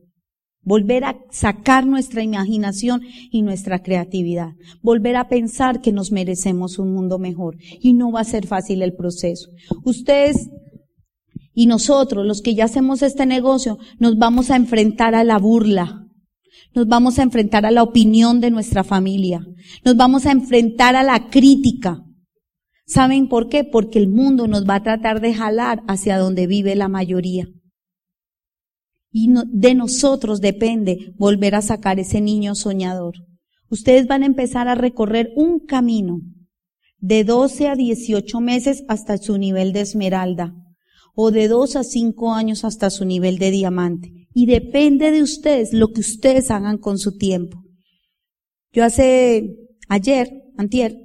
Volver 0.62 1.04
a 1.04 1.20
sacar 1.30 1.86
nuestra 1.86 2.24
imaginación 2.24 3.02
y 3.30 3.44
nuestra 3.44 3.84
creatividad. 3.84 4.54
Volver 4.82 5.16
a 5.16 5.28
pensar 5.28 5.80
que 5.80 5.92
nos 5.92 6.12
merecemos 6.12 6.80
un 6.80 6.92
mundo 6.92 7.20
mejor. 7.20 7.56
Y 7.80 7.94
no 7.94 8.12
va 8.12 8.22
a 8.22 8.24
ser 8.24 8.48
fácil 8.48 8.82
el 8.82 8.96
proceso. 8.96 9.52
Ustedes 9.84 10.50
y 11.56 11.68
nosotros, 11.68 12.26
los 12.26 12.42
que 12.42 12.54
ya 12.54 12.66
hacemos 12.66 13.02
este 13.02 13.26
negocio, 13.26 13.80
nos 13.98 14.18
vamos 14.18 14.52
a 14.52 14.58
enfrentar 14.58 15.16
a 15.16 15.24
la 15.24 15.40
burla. 15.40 16.06
Nos 16.76 16.86
vamos 16.86 17.18
a 17.18 17.24
enfrentar 17.24 17.66
a 17.66 17.72
la 17.72 17.82
opinión 17.82 18.42
de 18.42 18.52
nuestra 18.52 18.84
familia. 18.84 19.48
Nos 19.86 19.96
vamos 19.96 20.26
a 20.26 20.34
enfrentar 20.34 20.98
a 20.98 21.04
la 21.04 21.30
crítica. 21.30 22.04
¿Saben 22.86 23.30
por 23.30 23.48
qué? 23.48 23.64
Porque 23.64 24.00
el 24.00 24.10
mundo 24.10 24.48
nos 24.48 24.68
va 24.70 24.76
a 24.76 24.84
tratar 24.84 25.22
de 25.22 25.34
jalar 25.34 25.82
hacia 25.88 26.18
donde 26.18 26.46
vive 26.46 26.76
la 26.76 26.90
mayoría. 26.90 27.48
Y 29.10 29.30
de 29.46 29.76
nosotros 29.76 30.42
depende 30.42 31.14
volver 31.18 31.56
a 31.56 31.62
sacar 31.62 32.02
ese 32.02 32.20
niño 32.20 32.54
soñador. 32.56 33.16
Ustedes 33.70 34.08
van 34.08 34.24
a 34.24 34.28
empezar 34.28 34.68
a 34.68 34.76
recorrer 34.76 35.32
un 35.38 35.60
camino 35.60 36.20
de 36.98 37.24
12 37.24 37.70
a 37.70 37.76
18 37.76 38.42
meses 38.42 38.84
hasta 38.90 39.18
su 39.18 39.38
nivel 39.38 39.72
de 39.72 39.82
esmeralda 39.82 40.54
o 41.16 41.32
de 41.32 41.48
dos 41.48 41.76
a 41.76 41.84
cinco 41.84 42.34
años 42.34 42.66
hasta 42.66 42.90
su 42.90 43.06
nivel 43.06 43.38
de 43.38 43.52
diamante. 43.52 44.12
Y 44.34 44.46
depende 44.46 45.12
de 45.12 45.24
ustedes 45.24 45.74
lo 45.74 45.88
que 45.88 46.02
ustedes 46.02 46.52
hagan 46.52 46.78
con 46.78 46.98
su 46.98 47.18
tiempo. 47.18 47.64
Yo 48.74 48.84
hace, 48.84 49.56
ayer, 49.88 50.30
antier, 50.58 50.98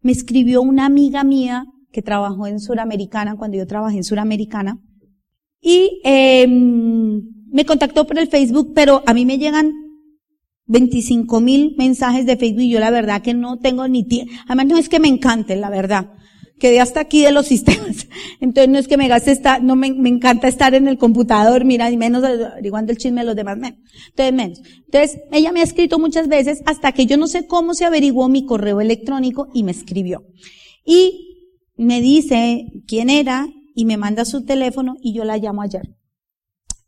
me 0.00 0.12
escribió 0.12 0.62
una 0.62 0.86
amiga 0.86 1.24
mía 1.24 1.64
que 1.90 2.02
trabajó 2.02 2.46
en 2.46 2.60
Suramericana, 2.60 3.36
cuando 3.36 3.56
yo 3.56 3.66
trabajé 3.66 3.96
en 3.96 4.04
Suramericana, 4.04 4.78
y 5.60 6.00
eh, 6.04 6.46
me 6.46 7.64
contactó 7.64 8.06
por 8.06 8.18
el 8.18 8.28
Facebook, 8.28 8.72
pero 8.74 9.02
a 9.06 9.14
mí 9.14 9.26
me 9.26 9.38
llegan 9.38 9.72
25 10.66 11.40
mil 11.40 11.74
mensajes 11.76 12.26
de 12.26 12.36
Facebook 12.36 12.62
y 12.62 12.70
yo 12.70 12.80
la 12.80 12.90
verdad 12.90 13.22
que 13.22 13.34
no 13.34 13.58
tengo 13.58 13.88
ni 13.88 14.06
tiempo. 14.06 14.32
Además 14.46 14.66
no 14.66 14.78
es 14.78 14.88
que 14.88 15.00
me 15.00 15.08
encante, 15.08 15.56
la 15.56 15.70
verdad 15.70 16.12
quedé 16.58 16.80
hasta 16.80 17.00
aquí 17.00 17.22
de 17.22 17.32
los 17.32 17.46
sistemas. 17.54 18.08
Entonces 18.40 18.68
no 18.70 18.78
es 18.78 18.88
que 18.88 18.96
me 18.96 19.08
gaste 19.08 19.32
estar, 19.32 19.62
no 19.62 19.76
me, 19.76 19.92
me, 19.92 20.08
encanta 20.08 20.48
estar 20.48 20.74
en 20.74 20.88
el 20.88 20.98
computador, 20.98 21.64
mira, 21.64 21.90
y 21.90 21.96
menos 21.96 22.24
averiguando 22.24 22.92
el 22.92 22.98
chisme 22.98 23.22
de 23.22 23.26
los 23.26 23.36
demás, 23.36 23.58
menos. 23.58 23.78
Entonces 24.10 24.34
menos. 24.34 24.62
Entonces 24.86 25.20
ella 25.32 25.52
me 25.52 25.60
ha 25.60 25.64
escrito 25.64 25.98
muchas 25.98 26.28
veces 26.28 26.62
hasta 26.66 26.92
que 26.92 27.06
yo 27.06 27.16
no 27.16 27.26
sé 27.26 27.46
cómo 27.46 27.74
se 27.74 27.84
averiguó 27.84 28.28
mi 28.28 28.44
correo 28.44 28.80
electrónico 28.80 29.48
y 29.52 29.62
me 29.62 29.72
escribió. 29.72 30.24
Y 30.84 31.50
me 31.76 32.00
dice 32.00 32.66
quién 32.86 33.10
era 33.10 33.46
y 33.74 33.84
me 33.84 33.96
manda 33.96 34.24
su 34.24 34.44
teléfono 34.44 34.96
y 35.00 35.14
yo 35.14 35.24
la 35.24 35.38
llamo 35.38 35.62
ayer. 35.62 35.96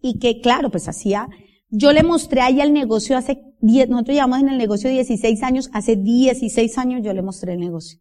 Y 0.00 0.18
que 0.18 0.40
claro, 0.40 0.70
pues 0.70 0.88
hacía, 0.88 1.28
yo 1.68 1.92
le 1.92 2.04
mostré 2.04 2.42
a 2.42 2.48
ella 2.48 2.62
el 2.62 2.72
negocio 2.72 3.16
hace 3.16 3.42
10, 3.60 3.88
nosotros 3.88 4.14
llevamos 4.14 4.38
en 4.40 4.50
el 4.50 4.58
negocio 4.58 4.88
16 4.88 5.42
años, 5.42 5.68
hace 5.72 5.96
16 5.96 6.78
años 6.78 7.00
yo 7.02 7.12
le 7.12 7.22
mostré 7.22 7.54
el 7.54 7.60
negocio 7.60 7.98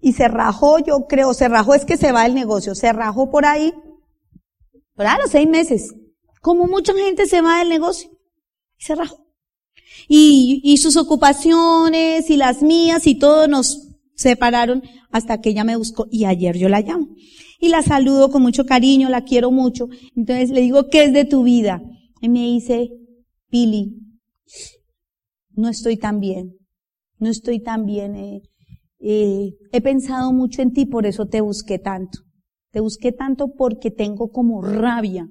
y 0.00 0.12
se 0.12 0.28
rajó, 0.28 0.78
yo 0.78 1.06
creo, 1.06 1.34
se 1.34 1.48
rajó 1.48 1.74
es 1.74 1.84
que 1.84 1.96
se 1.96 2.12
va 2.12 2.26
el 2.26 2.34
negocio, 2.34 2.74
se 2.74 2.92
rajó 2.92 3.30
por 3.30 3.44
ahí, 3.44 3.72
los 4.96 5.30
seis 5.30 5.48
meses, 5.48 5.94
como 6.40 6.66
mucha 6.66 6.92
gente 6.94 7.26
se 7.26 7.40
va 7.40 7.58
del 7.58 7.68
negocio. 7.68 8.10
Y 8.78 8.84
se 8.84 8.94
rajó. 8.94 9.26
Y, 10.08 10.60
y 10.64 10.78
sus 10.78 10.96
ocupaciones 10.96 12.30
y 12.30 12.36
las 12.36 12.62
mías 12.62 13.06
y 13.06 13.14
todo 13.14 13.46
nos 13.46 13.88
separaron 14.14 14.82
hasta 15.10 15.40
que 15.40 15.50
ella 15.50 15.64
me 15.64 15.76
buscó 15.76 16.06
y 16.10 16.24
ayer 16.24 16.56
yo 16.56 16.68
la 16.68 16.80
llamo. 16.80 17.08
Y 17.58 17.68
la 17.68 17.82
saludo 17.82 18.30
con 18.30 18.42
mucho 18.42 18.64
cariño, 18.64 19.08
la 19.08 19.24
quiero 19.24 19.50
mucho. 19.50 19.88
Entonces 20.16 20.50
le 20.50 20.62
digo, 20.62 20.88
¿qué 20.88 21.04
es 21.04 21.12
de 21.12 21.24
tu 21.24 21.42
vida? 21.42 21.82
Y 22.20 22.28
me 22.28 22.40
dice, 22.40 22.90
Pili, 23.50 23.96
no 25.50 25.68
estoy 25.68 25.96
tan 25.96 26.20
bien, 26.20 26.56
no 27.18 27.28
estoy 27.28 27.60
tan 27.60 27.84
bien. 27.84 28.14
Eh, 28.16 28.42
eh, 29.00 29.54
he 29.72 29.80
pensado 29.80 30.32
mucho 30.32 30.62
en 30.62 30.72
ti, 30.72 30.86
por 30.86 31.06
eso 31.06 31.26
te 31.26 31.40
busqué 31.40 31.78
tanto. 31.78 32.20
Te 32.70 32.80
busqué 32.80 33.12
tanto 33.12 33.54
porque 33.56 33.90
tengo 33.90 34.30
como 34.30 34.62
rabia 34.62 35.28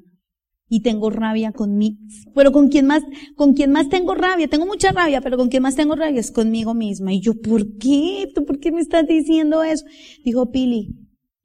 y 0.68 0.82
tengo 0.82 1.10
rabia 1.10 1.52
conmigo. 1.52 1.98
Pero 2.34 2.52
con 2.52 2.70
quien 2.70 2.88
más, 2.88 3.04
con 3.36 3.54
quien 3.54 3.72
más 3.72 3.90
tengo 3.90 4.16
rabia, 4.16 4.48
tengo 4.48 4.66
mucha 4.66 4.92
rabia, 4.92 5.22
pero 5.22 5.38
con 5.38 5.50
quien 5.50 5.64
más 5.64 5.76
tengo 5.76 5.96
rabia 5.96 6.20
es 6.20 6.32
conmigo 6.32 6.74
misma. 6.74 7.14
Y 7.14 7.22
yo, 7.22 7.40
¿por 7.40 7.78
qué? 7.78 8.32
¿Tú 8.34 8.46
por 8.46 8.60
qué 8.60 8.72
me 8.72 8.82
estás 8.82 9.08
diciendo 9.08 9.64
eso? 9.64 9.86
Dijo 10.24 10.52
Pili, 10.52 10.96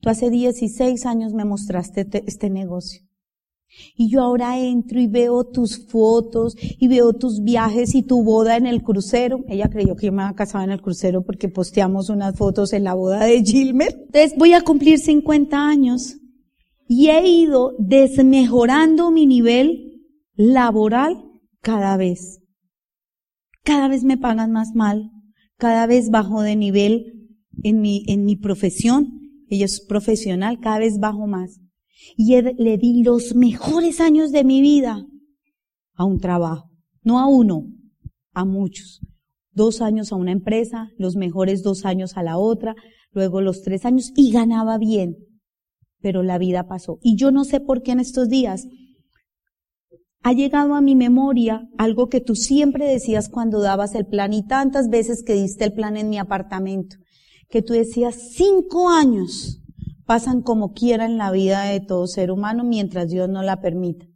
tú 0.01 0.11
hace 0.11 0.31
16 0.31 1.07
años 1.07 1.33
me 1.33 1.45
mostraste 1.45 2.07
este 2.27 2.51
negocio. 2.51 3.03
Y 3.97 4.09
yo 4.09 4.23
ahora 4.23 4.59
entro 4.59 5.01
y 5.01 5.07
veo 5.07 5.45
tus 5.45 5.87
fotos 5.89 6.57
y 6.59 6.89
veo 6.89 7.13
tus 7.13 7.43
viajes 7.43 7.95
y 7.95 8.03
tu 8.03 8.23
boda 8.23 8.57
en 8.57 8.67
el 8.67 8.83
crucero. 8.83 9.45
Ella 9.49 9.69
creyó 9.69 9.97
que 9.97 10.07
yo 10.07 10.13
me 10.13 10.23
había 10.23 10.37
casado 10.37 10.65
en 10.65 10.71
el 10.71 10.81
crucero 10.81 11.25
porque 11.25 11.49
posteamos 11.49 12.09
unas 12.09 12.37
fotos 12.37 12.73
en 12.73 12.85
la 12.85 12.95
boda 12.95 13.25
de 13.25 13.43
Gilmer. 13.43 13.95
Entonces 14.07 14.35
voy 14.39 14.53
a 14.53 14.63
cumplir 14.63 14.99
50 14.99 15.57
años 15.57 16.17
y 16.87 17.09
he 17.09 17.27
ido 17.27 17.73
desmejorando 17.79 19.11
mi 19.11 19.27
nivel 19.27 20.03
laboral 20.37 21.25
cada 21.61 21.97
vez. 21.97 22.41
Cada 23.65 23.89
vez 23.89 24.05
me 24.05 24.19
pagan 24.19 24.53
más 24.53 24.75
mal, 24.75 25.11
cada 25.57 25.87
vez 25.87 26.11
bajo 26.11 26.43
de 26.43 26.55
nivel 26.55 27.31
en 27.63 27.81
mi, 27.81 28.05
en 28.09 28.25
mi 28.25 28.37
profesión. 28.37 29.21
Ella 29.49 29.65
es 29.65 29.81
profesional, 29.81 30.61
cada 30.61 30.79
vez 30.81 30.99
bajo 30.99 31.27
más. 31.27 31.61
Y 32.17 32.41
le 32.41 32.79
di 32.79 33.03
los 33.03 33.35
mejores 33.35 34.01
años 34.01 34.33
de 34.33 34.45
mi 34.45 34.61
vida 34.61 35.05
a 35.95 36.05
un 36.05 36.21
trabajo. 36.21 36.71
No 37.03 37.19
a 37.19 37.27
uno, 37.27 37.67
a 38.33 38.45
muchos. 38.45 39.01
Dos 39.53 39.81
años 39.81 40.13
a 40.13 40.17
una 40.17 40.33
empresa, 40.33 40.91
los 40.99 41.17
mejores 41.17 41.63
dos 41.63 41.85
años 41.85 42.17
a 42.17 42.23
la 42.23 42.39
otra, 42.39 42.75
luego 43.13 43.41
los 43.41 43.63
tres 43.63 43.85
años 43.85 44.13
y 44.17 44.33
ganaba 44.33 44.79
bien 44.79 45.17
pero 46.05 46.23
la 46.23 46.37
vida 46.37 46.69
pasó. 46.69 46.99
Y 47.01 47.17
yo 47.17 47.31
no 47.31 47.45
sé 47.45 47.61
por 47.61 47.81
qué 47.81 47.93
en 47.93 48.01
estos 48.01 48.29
días 48.29 48.67
ha 50.23 50.35
llegado 50.35 50.75
a 50.75 50.83
mi 50.83 50.95
memoria 50.95 51.67
algo 51.79 52.11
que 52.11 52.21
tú 52.21 52.37
siempre 52.37 52.87
decías 52.87 53.31
cuando 53.31 53.63
dabas 53.63 53.95
el 53.95 54.05
plan 54.05 54.35
y 54.35 54.47
tantas 54.47 54.91
veces 54.91 55.23
que 55.25 55.33
diste 55.33 55.65
el 55.65 55.73
plan 55.73 55.97
en 55.97 56.11
mi 56.11 56.19
apartamento, 56.19 56.97
que 57.49 57.63
tú 57.63 57.73
decías 57.73 58.17
cinco 58.35 58.91
años 58.91 59.63
pasan 60.07 60.43
como 60.43 60.73
quiera 60.73 61.05
en 61.07 61.19
la 61.19 61.31
vida 61.31 61.65
de 61.65 61.81
todo 61.81 62.07
ser 62.07 62.31
humano 62.31 62.65
mientras 62.65 63.09
Dios 63.09 63.29
no 63.29 63.43
la 63.43 63.61
permita, 63.61 64.07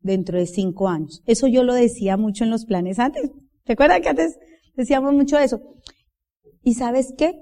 dentro 0.00 0.38
de 0.38 0.46
cinco 0.46 0.88
años. 0.88 1.22
Eso 1.26 1.46
yo 1.46 1.64
lo 1.64 1.74
decía 1.74 2.16
mucho 2.16 2.44
en 2.44 2.50
los 2.50 2.64
planes 2.64 2.98
antes. 2.98 3.30
¿Recuerda 3.64 4.00
que 4.00 4.08
antes 4.08 4.38
decíamos 4.74 5.12
mucho 5.12 5.38
eso? 5.38 5.60
¿Y 6.62 6.74
sabes 6.74 7.12
qué? 7.16 7.40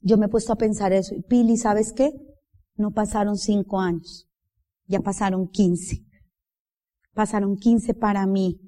Yo 0.00 0.16
me 0.16 0.26
he 0.26 0.30
puesto 0.30 0.52
a 0.52 0.56
pensar 0.56 0.92
eso. 0.92 1.14
Pili, 1.28 1.56
¿sabes 1.56 1.92
qué? 1.92 2.12
no 2.80 2.92
pasaron 2.92 3.36
cinco 3.36 3.78
años, 3.78 4.26
ya 4.86 5.00
pasaron 5.00 5.48
quince. 5.48 6.04
Pasaron 7.14 7.56
quince 7.56 7.94
para 7.94 8.26
mí. 8.26 8.58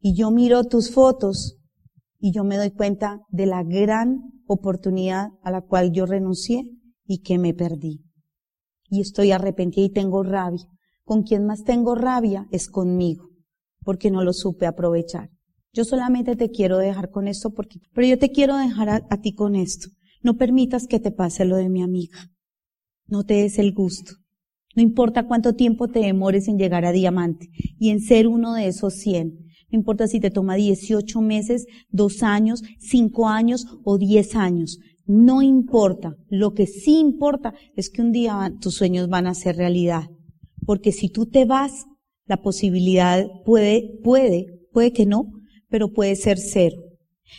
Y 0.00 0.16
yo 0.16 0.30
miro 0.30 0.64
tus 0.64 0.92
fotos 0.92 1.58
y 2.18 2.32
yo 2.32 2.44
me 2.44 2.56
doy 2.56 2.70
cuenta 2.70 3.20
de 3.28 3.46
la 3.46 3.62
gran 3.62 4.20
oportunidad 4.46 5.28
a 5.42 5.50
la 5.50 5.60
cual 5.60 5.92
yo 5.92 6.06
renuncié 6.06 6.64
y 7.06 7.18
que 7.18 7.38
me 7.38 7.54
perdí. 7.54 8.00
Y 8.88 9.00
estoy 9.00 9.32
arrepentida 9.32 9.84
y 9.84 9.90
tengo 9.90 10.22
rabia. 10.22 10.66
Con 11.04 11.22
quien 11.22 11.46
más 11.46 11.64
tengo 11.64 11.94
rabia 11.94 12.46
es 12.50 12.68
conmigo, 12.68 13.30
porque 13.84 14.10
no 14.10 14.24
lo 14.24 14.32
supe 14.32 14.66
aprovechar. 14.66 15.30
Yo 15.72 15.84
solamente 15.84 16.36
te 16.36 16.50
quiero 16.50 16.78
dejar 16.78 17.10
con 17.10 17.28
esto 17.28 17.50
porque, 17.50 17.80
pero 17.92 18.06
yo 18.06 18.18
te 18.18 18.30
quiero 18.30 18.56
dejar 18.56 18.88
a, 18.88 19.20
ti 19.20 19.34
con 19.34 19.54
esto. 19.54 19.88
No 20.22 20.36
permitas 20.36 20.86
que 20.86 20.98
te 20.98 21.10
pase 21.10 21.44
lo 21.44 21.56
de 21.56 21.68
mi 21.68 21.82
amiga. 21.82 22.30
No 23.06 23.24
te 23.24 23.34
des 23.34 23.58
el 23.58 23.72
gusto. 23.72 24.12
No 24.74 24.82
importa 24.82 25.26
cuánto 25.26 25.54
tiempo 25.54 25.88
te 25.88 26.00
demores 26.00 26.48
en 26.48 26.58
llegar 26.58 26.84
a 26.86 26.92
diamante 26.92 27.48
y 27.78 27.90
en 27.90 28.00
ser 28.00 28.26
uno 28.26 28.54
de 28.54 28.68
esos 28.68 28.94
100. 28.94 29.38
No 29.70 29.78
importa 29.78 30.08
si 30.08 30.18
te 30.18 30.30
toma 30.30 30.54
18 30.54 31.20
meses, 31.20 31.66
2 31.90 32.22
años, 32.22 32.62
5 32.78 33.28
años 33.28 33.66
o 33.84 33.98
10 33.98 34.34
años. 34.34 34.78
No 35.06 35.42
importa. 35.42 36.16
Lo 36.28 36.52
que 36.52 36.66
sí 36.66 36.98
importa 36.98 37.54
es 37.76 37.90
que 37.90 38.02
un 38.02 38.12
día 38.12 38.52
tus 38.60 38.74
sueños 38.74 39.08
van 39.08 39.26
a 39.26 39.34
ser 39.34 39.56
realidad. 39.56 40.04
Porque 40.64 40.92
si 40.92 41.08
tú 41.08 41.26
te 41.26 41.44
vas, 41.44 41.86
la 42.26 42.42
posibilidad 42.42 43.24
puede, 43.44 43.98
puede, 44.02 44.46
puede 44.72 44.92
que 44.92 45.06
no, 45.06 45.32
pero 45.68 45.92
puede 45.92 46.16
ser 46.16 46.38
cero. 46.38 46.76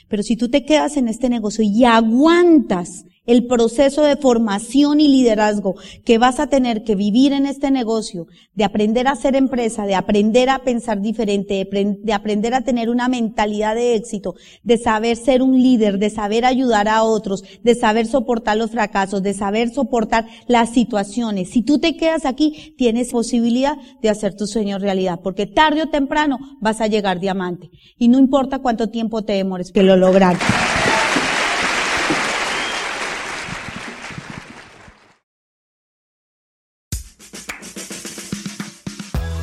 Pero 0.10 0.24
si 0.24 0.36
tú 0.38 0.50
te 0.50 0.66
quedas 0.66 0.98
en 0.98 1.08
este 1.08 1.30
negocio 1.30 1.64
y 1.64 1.84
aguantas 1.86 3.04
el 3.28 3.46
proceso 3.46 4.02
de 4.02 4.18
formación 4.18 5.00
y 5.00 5.08
liderazgo 5.08 5.76
que 6.04 6.18
vas 6.18 6.40
a 6.40 6.48
tener 6.48 6.84
que 6.84 6.96
vivir 6.96 7.34
en 7.34 7.46
este 7.46 7.70
negocio, 7.70 8.28
de 8.56 8.64
aprender 8.64 9.08
a 9.08 9.16
ser 9.16 9.36
empresa, 9.36 9.86
de 9.86 9.96
aprender 9.96 10.50
a 10.50 10.60
pensar 10.60 11.02
diferente, 11.02 11.68
de 11.72 12.14
aprender 12.14 12.56
a 12.56 12.62
tener 12.62 12.90
una 12.90 13.08
mentalidad 13.08 13.76
de 13.76 13.96
éxito, 13.96 14.36
de 14.64 14.78
saber 14.78 15.18
ser 15.18 15.42
un 15.42 15.62
líder, 15.62 16.00
de 16.00 16.10
saber 16.10 16.46
ayudar 16.46 16.88
a 16.88 17.04
otros, 17.04 17.44
de 17.64 17.76
saber 17.76 18.08
soportar 18.08 18.58
los 18.58 18.72
fracasos, 18.72 19.22
de 19.22 19.34
saber 19.34 19.70
soportar 19.70 20.26
las 20.48 20.72
situaciones. 20.72 21.50
Si 21.50 21.62
tú 21.62 21.80
te 21.80 21.98
quedas 21.98 22.26
aquí, 22.26 22.74
tienes 22.78 23.12
posibilidad 23.12 23.78
de 24.02 24.10
hacer 24.10 24.36
tu 24.36 24.48
sueño 24.48 24.80
realidad, 24.80 25.20
porque 25.22 25.46
tarde 25.46 25.84
o 25.84 25.90
temprano 25.90 26.38
vas 26.62 26.82
a 26.82 26.88
llegar 26.88 27.20
diamante. 27.20 27.70
Y 27.98 28.08
no 28.08 28.20
importa 28.20 28.60
cuánto 28.60 28.90
tiempo 28.90 29.24
te 29.24 29.34
demores 29.34 29.72
que 29.72 29.84
lo 29.84 29.98
lograr. 29.98 30.38